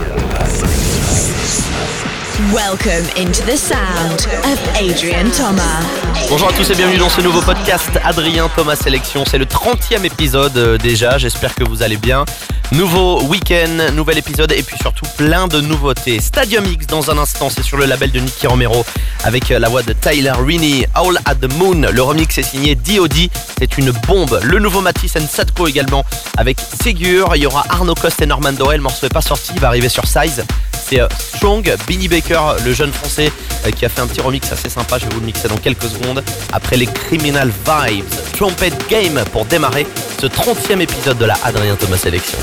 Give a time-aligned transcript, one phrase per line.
[2.53, 5.85] Welcome into the sound of Adrian Thomas.
[6.29, 9.23] Bonjour à tous et bienvenue dans ce nouveau podcast Adrien Thomas Sélection.
[9.25, 12.25] C'est le 30e épisode euh, déjà, j'espère que vous allez bien.
[12.75, 16.21] Nouveau week-end, nouvel épisode et puis surtout plein de nouveautés.
[16.21, 18.85] Stadium X dans un instant, c'est sur le label de Nicky Romero
[19.23, 21.83] avec euh, la voix de Tyler Rini, All at the Moon.
[21.93, 23.13] Le remix est signé DOD,
[23.61, 24.41] c'est une bombe.
[24.43, 26.05] Le nouveau Matisse and Sadko également
[26.37, 27.37] avec Ségur.
[27.37, 29.89] Il y aura Arno Coste et Norman Doyle, morceau n'est pas sorti, il va arriver
[29.89, 30.45] sur Size.
[30.89, 33.31] C'est euh, Strong, Benny Baker, le jeune français
[33.67, 35.57] euh, qui a fait un petit remix assez sympa, je vais vous le mixer dans
[35.59, 36.25] quelques secondes.
[36.53, 38.05] Après les Criminal Vibes,
[38.37, 39.87] Trumpet Game pour démarrer
[40.21, 42.39] ce 30e épisode de la Adrien Thomas Sélection.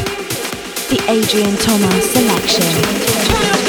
[0.92, 3.61] the Adrian Thomas selection.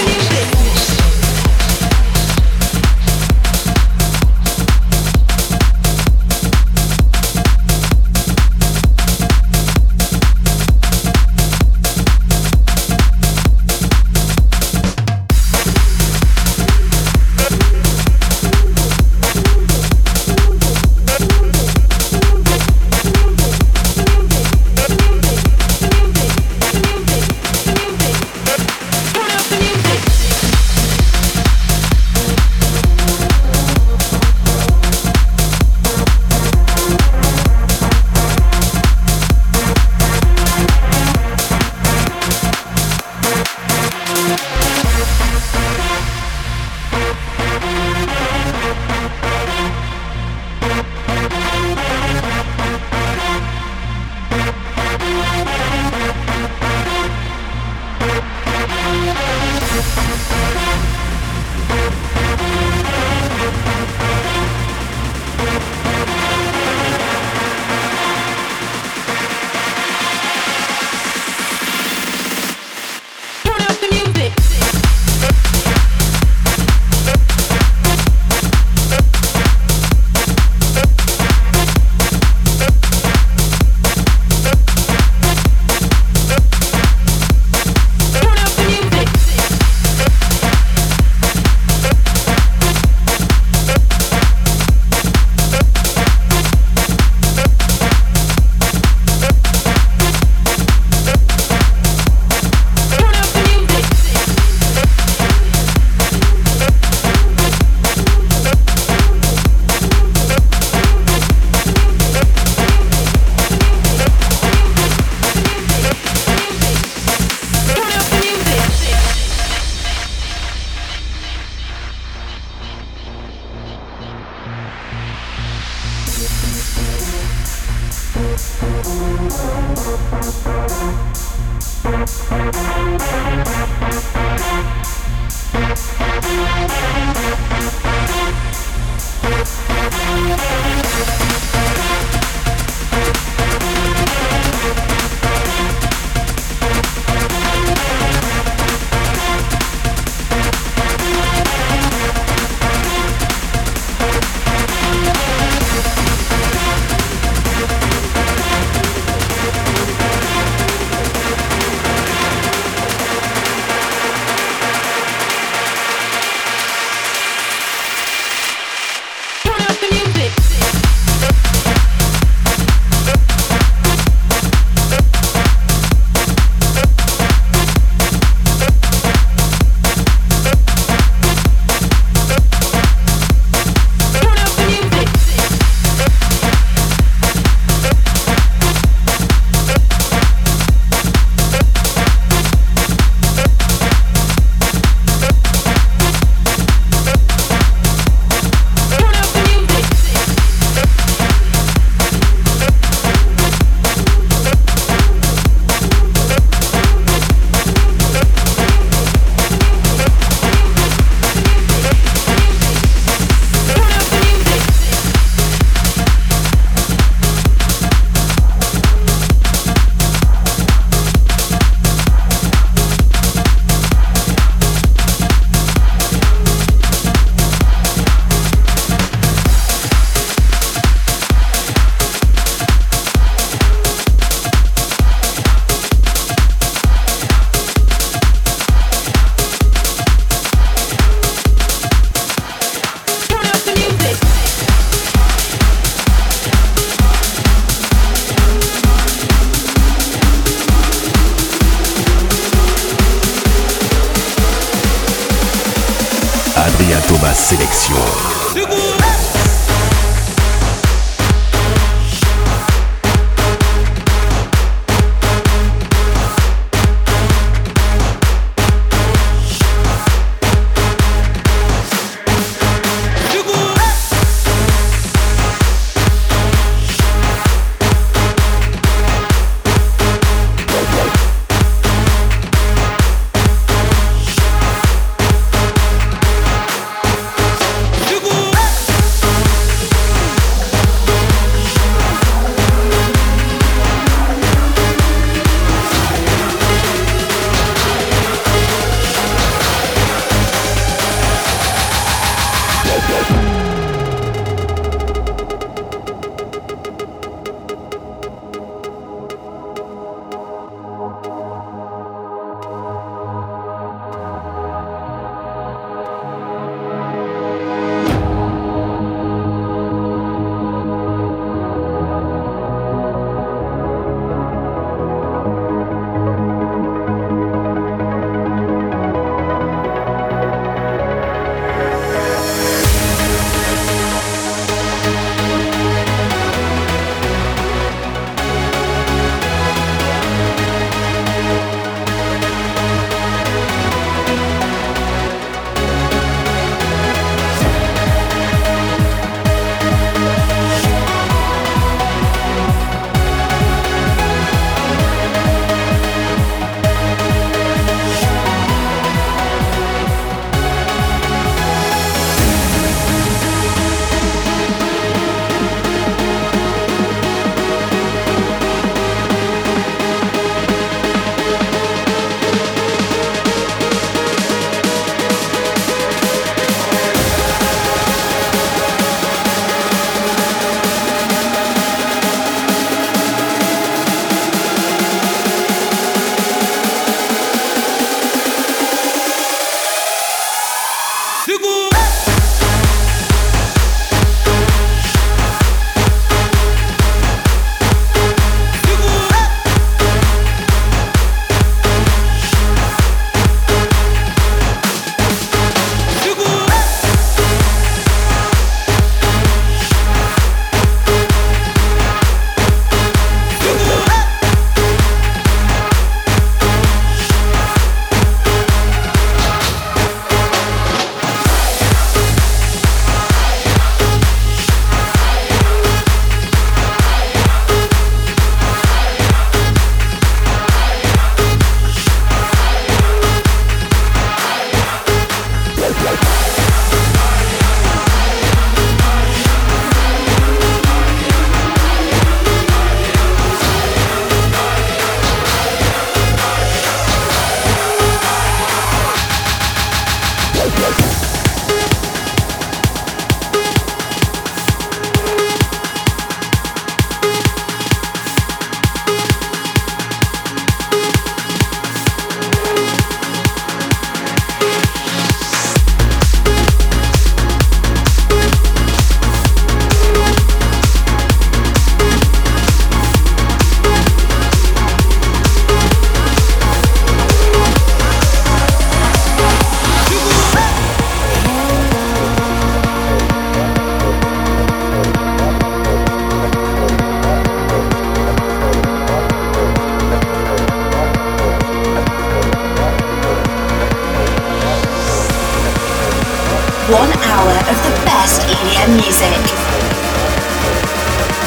[498.95, 499.35] music.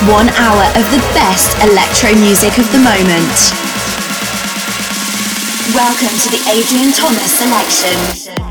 [0.09, 3.37] One hour of the best electro music of the moment.
[5.73, 8.44] Welcome to the Adrian Thomas selection.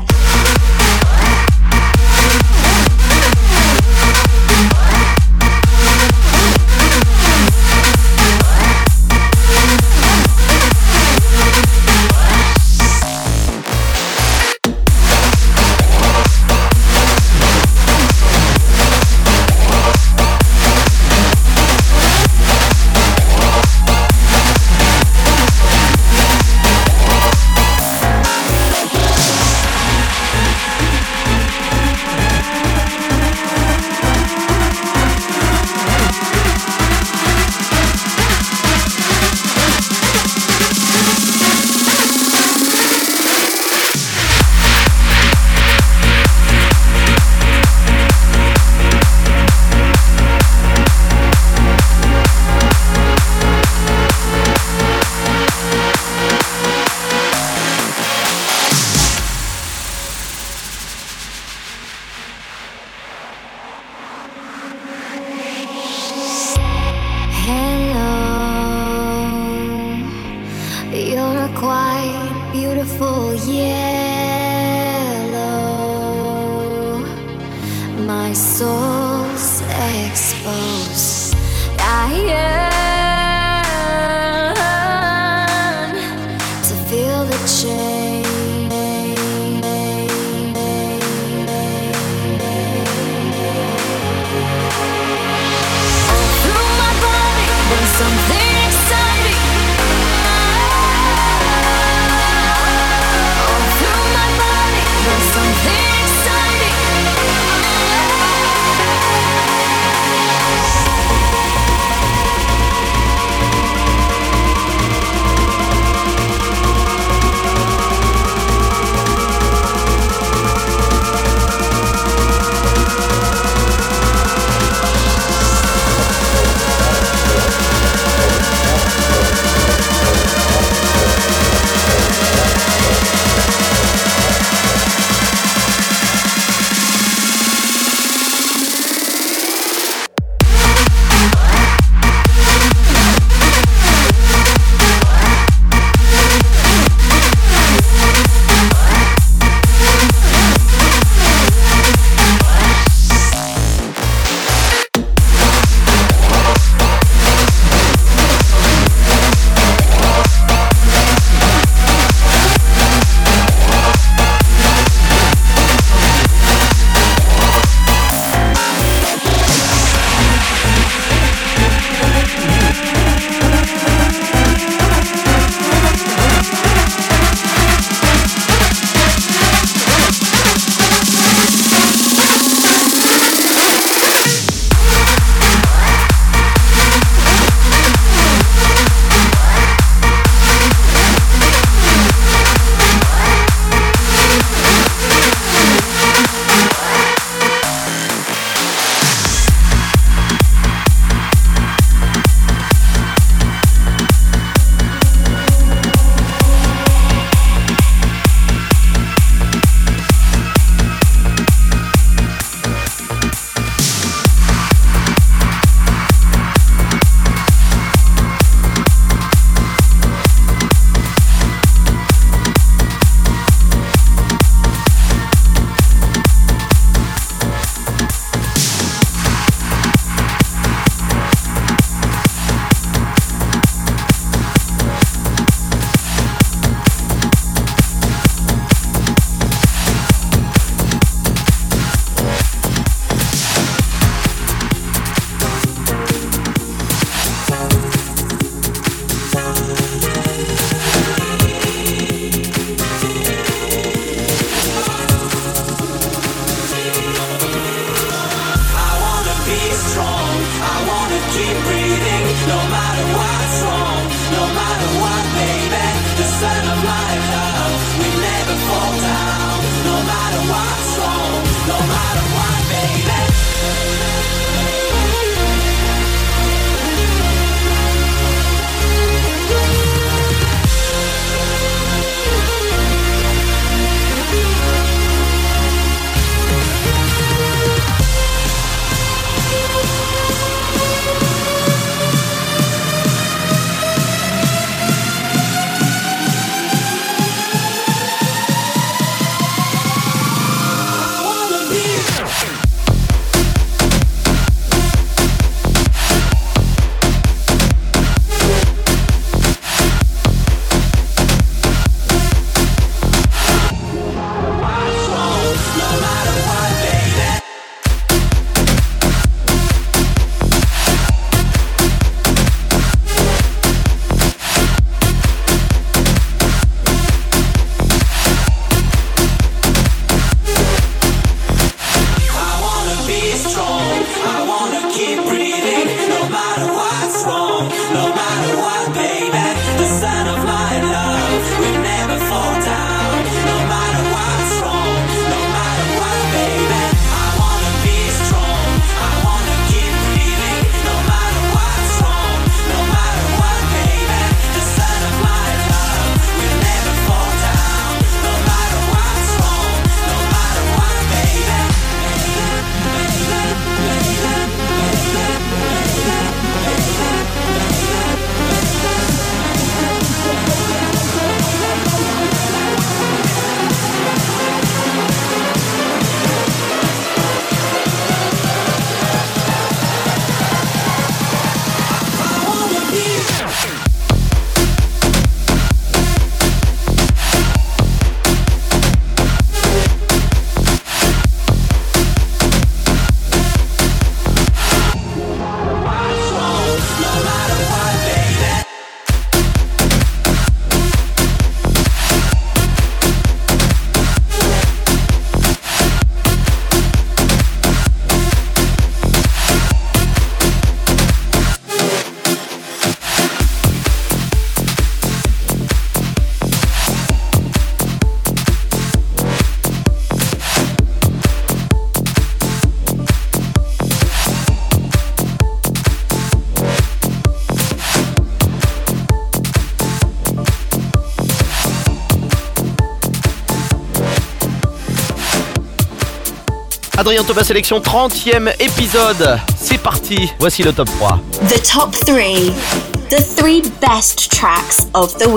[437.05, 439.37] Adrien Thomas Sélection, 30e épisode.
[439.61, 441.19] C'est parti, voici le top 3.
[441.47, 441.95] The top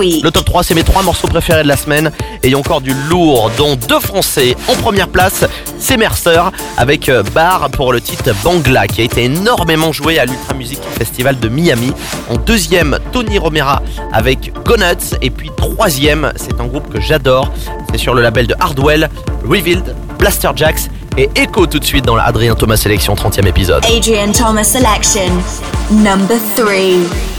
[0.01, 2.11] Le top 3, c'est mes trois morceaux préférés de la semaine.
[2.41, 4.55] Et encore du lourd, dont deux français.
[4.67, 5.45] En première place,
[5.77, 6.41] c'est Mercer
[6.75, 10.79] avec euh, Bar pour le titre Bangla, qui a été énormément joué à l'Ultra Music
[10.97, 11.93] Festival de Miami.
[12.31, 14.73] En deuxième, Tony Romera avec Go
[15.21, 17.51] Et puis troisième, c'est un groupe que j'adore.
[17.91, 19.07] C'est sur le label de Hardwell,
[19.47, 23.83] Revealed, Blaster Jacks et écho tout de suite dans l'adrien Thomas Selection 30e épisode.
[23.85, 25.29] Adrien Thomas Selection,
[25.91, 27.38] number 3.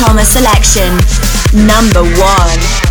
[0.00, 0.96] Thomas selection.
[1.66, 2.89] Number one.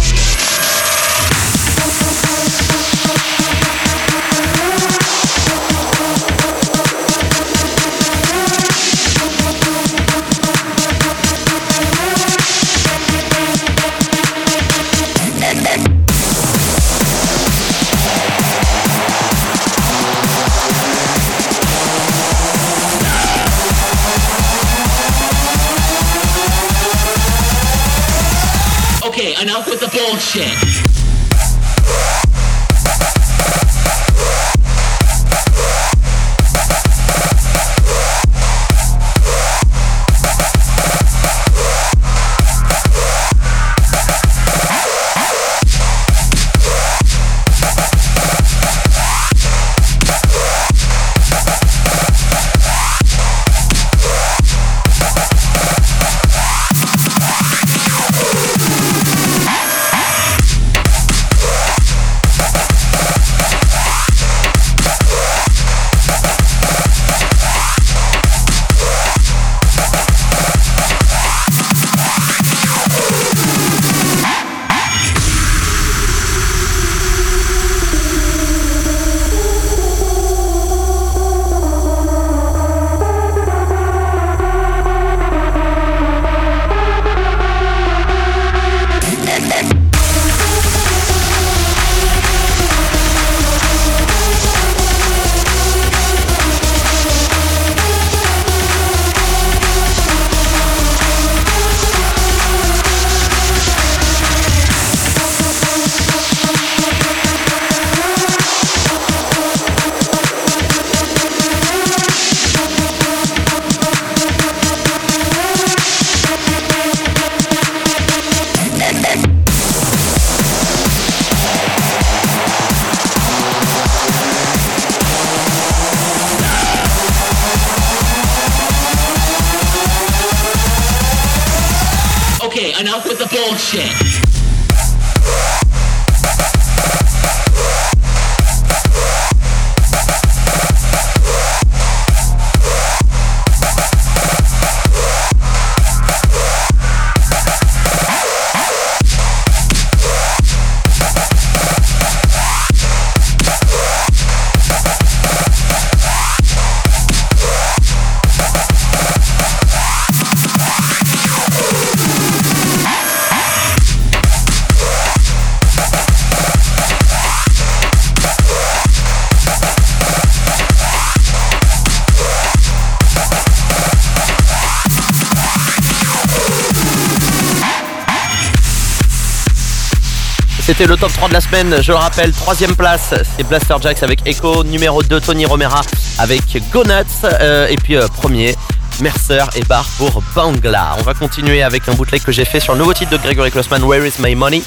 [180.70, 184.04] C'était le top 3 de la semaine, je le rappelle, troisième place, c'est Blaster Jacks
[184.04, 185.82] avec Echo, numéro 2 Tony Romera
[186.20, 188.56] avec Go Nuts, euh, et puis euh, premier.
[189.02, 190.98] Mercer et Bar pour Bangla.
[191.00, 193.50] On va continuer avec un bootleg que j'ai fait sur le nouveau titre de Gregory
[193.50, 194.62] Klossman, Where is My Money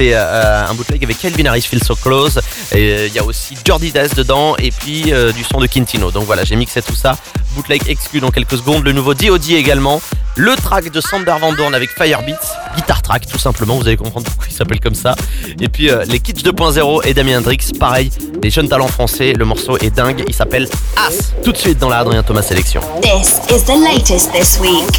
[0.00, 2.40] c'est euh, euh, un bootleg avec Calvin Harris Feel So Close.
[2.72, 6.10] Et euh, il y a aussi Jordi Das dedans et puis du son de Quintino.
[6.10, 7.12] Donc voilà, j'ai mixé tout ça.
[7.54, 8.82] Bootleg exclu dans quelques secondes.
[8.84, 9.52] Le nouveau D.O.D.
[9.54, 10.00] également.
[10.36, 12.40] Le track de Sander Van Dorn avec Firebeats.
[12.76, 13.76] Guitar track tout simplement.
[13.76, 15.14] Vous allez comprendre pourquoi il s'appelle comme ça.
[15.60, 17.58] Et puis les Kids 2.0 et Damien Hendrix.
[17.78, 18.10] Pareil,
[18.42, 19.34] les jeunes talents français.
[19.36, 20.24] Le morceau est dingue.
[20.26, 21.34] Il s'appelle As.
[21.44, 22.80] Tout de suite dans la Adrien Thomas Sélection.
[23.02, 24.98] This is the latest this week.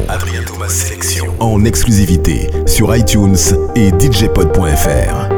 [0.09, 1.27] Adrien Thomas Sélection.
[1.41, 3.37] En exclusivité sur iTunes
[3.75, 5.35] et DJpod.fr.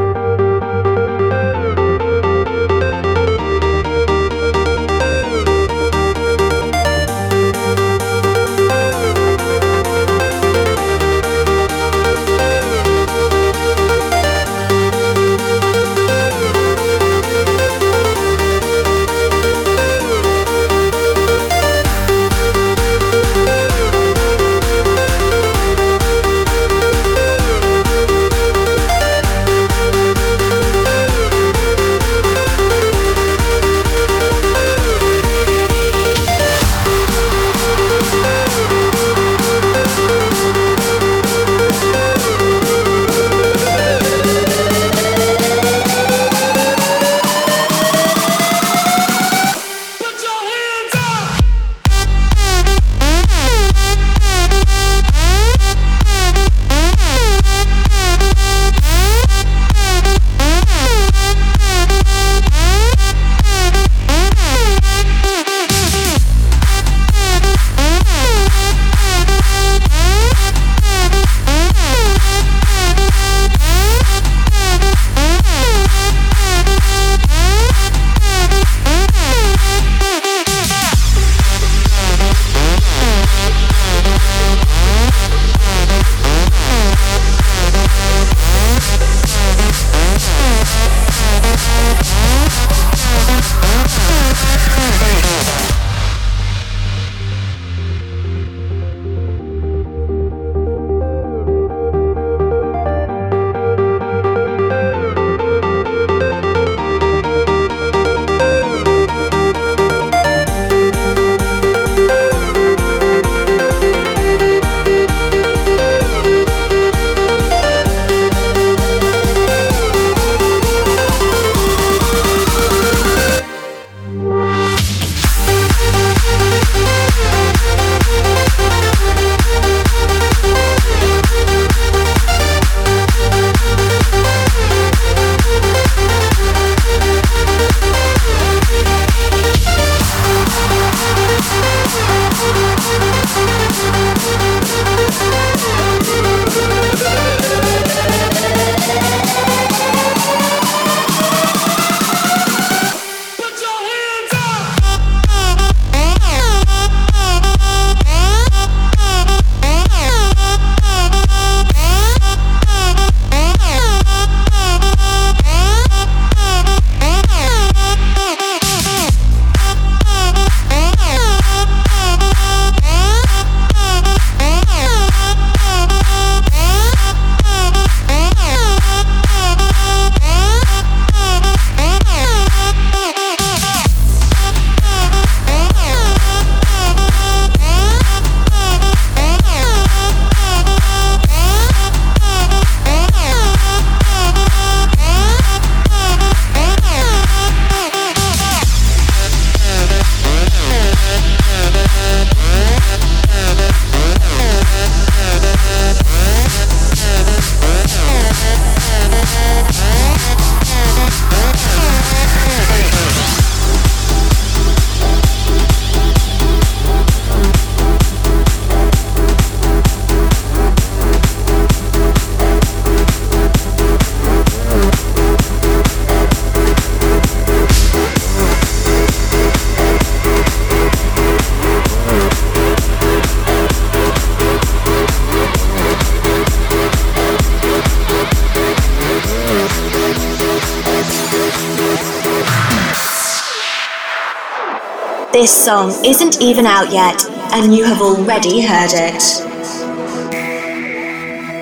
[245.43, 249.21] This song isn't even out yet, and you have already heard it.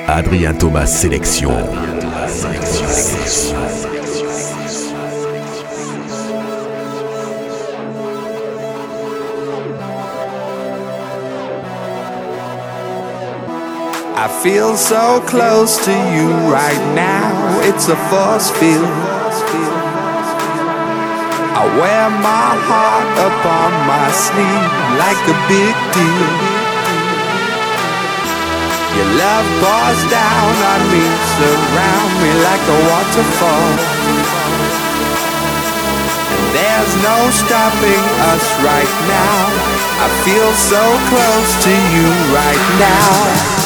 [0.06, 1.48] Adrien Thomas Sélection.
[14.14, 17.30] I feel so close to you right now,
[17.62, 19.08] it's a force field.
[21.60, 26.32] I wear my heart upon my sleeve like a big deal.
[28.96, 31.04] Your love pours down on me,
[31.36, 33.72] surround me like a waterfall.
[36.32, 39.36] And there's no stopping us right now.
[40.00, 40.82] I feel so
[41.12, 43.59] close to you right now.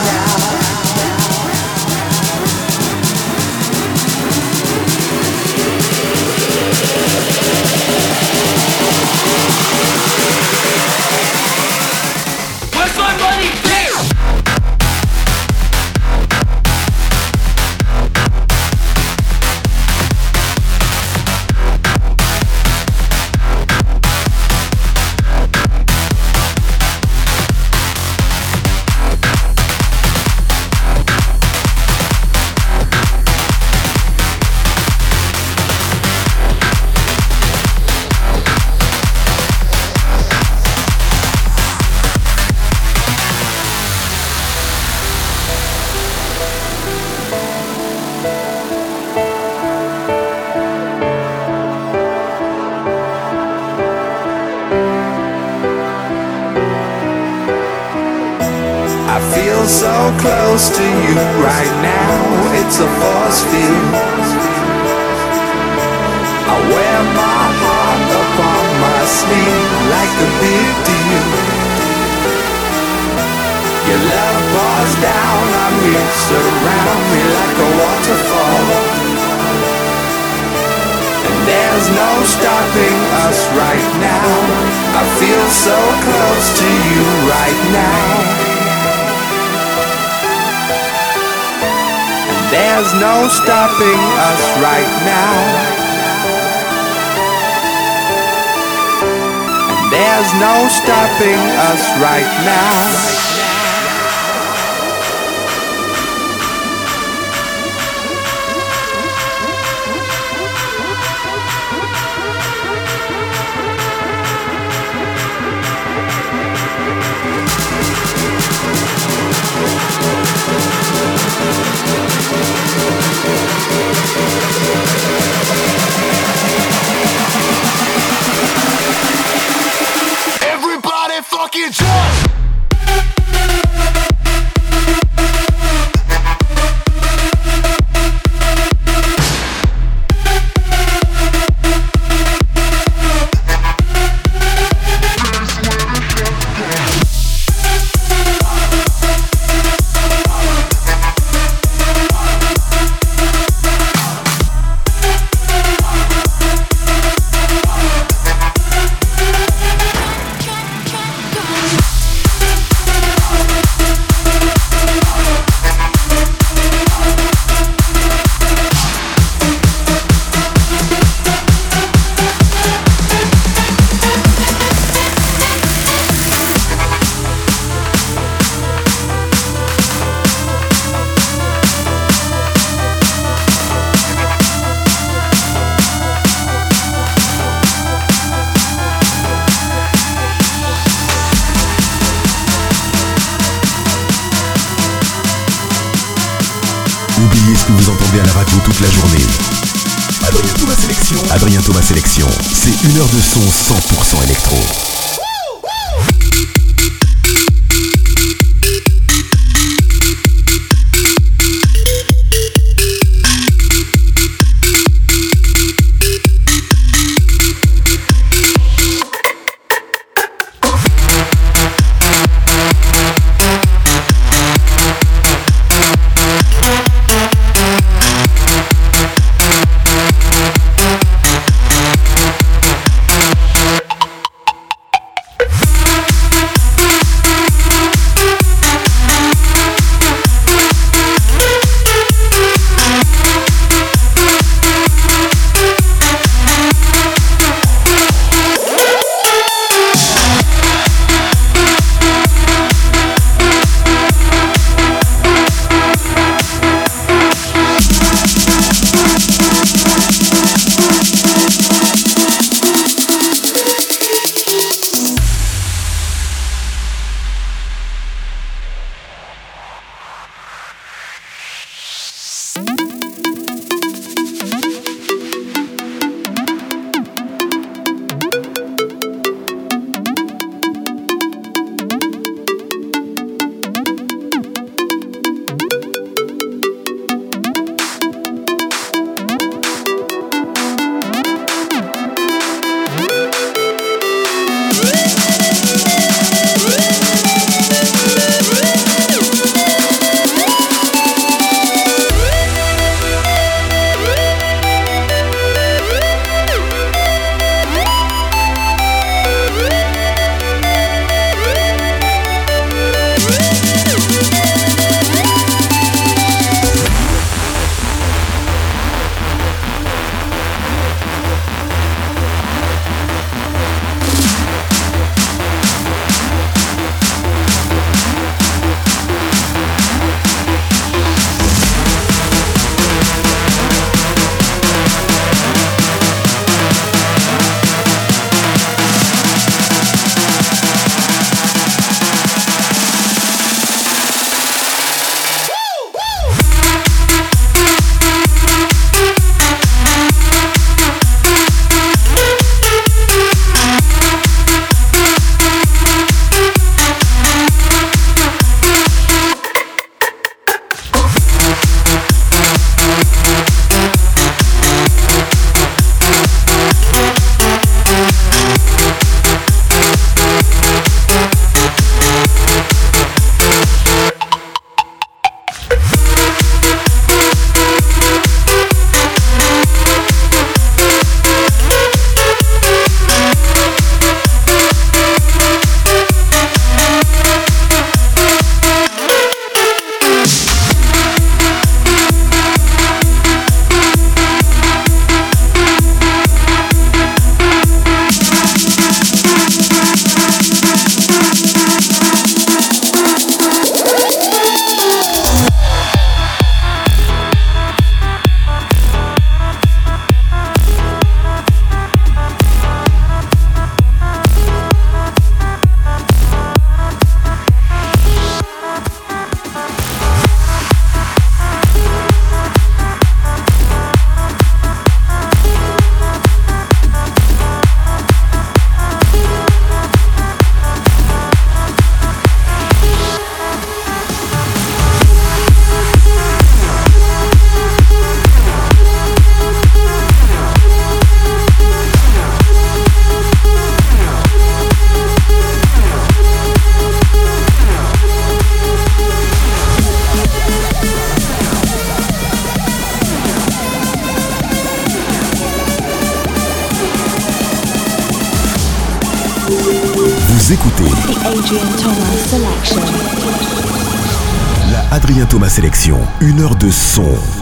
[466.96, 467.33] som.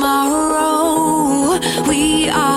[0.00, 2.51] tomorrow we are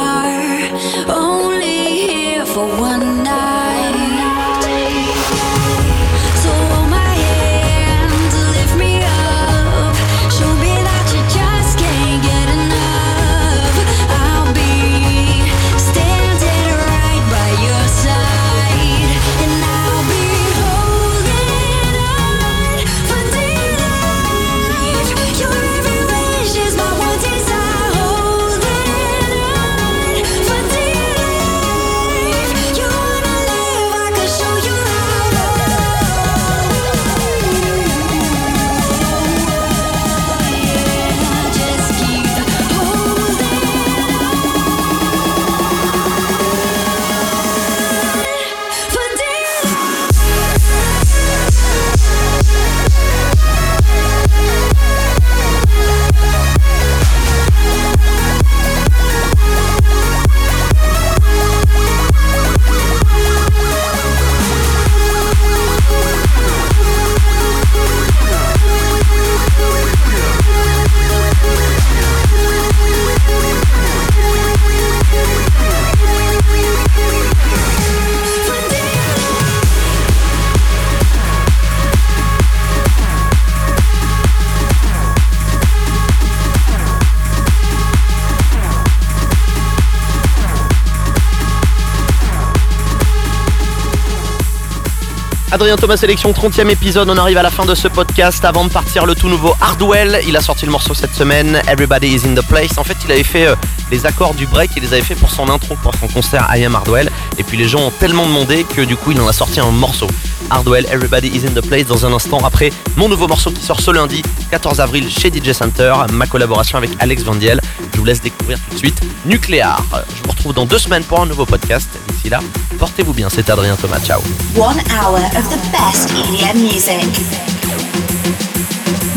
[95.55, 97.09] Adrien Thomas Sélection, 30e épisode.
[97.09, 98.43] On arrive à la fin de ce podcast.
[98.43, 100.19] Avant de partir, le tout nouveau Hardwell.
[100.27, 102.77] Il a sorti le morceau cette semaine, Everybody is in the place.
[102.77, 103.47] En fait, il avait fait
[103.89, 106.45] les euh, accords du break, il les avait fait pour son intro, pour son concert
[106.53, 107.09] I Am Hardwell.
[107.37, 109.71] Et puis les gens ont tellement demandé que du coup, il en a sorti un
[109.71, 110.07] morceau.
[110.51, 113.79] Hardwell, Everybody is in the place dans un instant après mon nouveau morceau qui sort
[113.81, 114.21] ce lundi
[114.51, 117.59] 14 avril chez DJ Center, ma collaboration avec Alex Vandiel.
[117.93, 119.81] Je vous laisse découvrir tout de suite Nuclear.
[119.93, 121.87] Je vous retrouve dans deux semaines pour un nouveau podcast.
[122.09, 122.39] D'ici là,
[122.77, 124.21] portez-vous bien, c'est Adrien Thomas, ciao.
[124.55, 127.09] One hour of the best EDM music.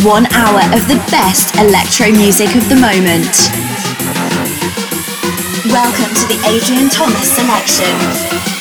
[0.04, 3.50] One hour of the best electro music of the moment.
[5.66, 8.56] Welcome to the Adrian Thomas selection.